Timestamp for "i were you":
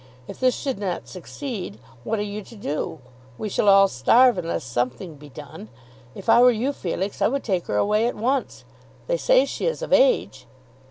6.27-6.73